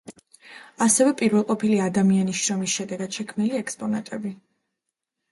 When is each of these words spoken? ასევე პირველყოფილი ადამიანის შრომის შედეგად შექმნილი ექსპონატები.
ასევე 0.85 1.09
პირველყოფილი 1.17 1.75
ადამიანის 1.87 2.39
შრომის 2.45 2.73
შედეგად 2.77 3.13
შექმნილი 3.19 3.59
ექსპონატები. 3.59 4.33